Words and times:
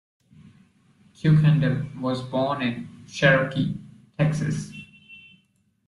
Kuykendall 1.13 2.01
was 2.01 2.23
born 2.23 2.63
in 2.63 3.03
Cherokee, 3.07 3.77
Texas. 4.17 4.71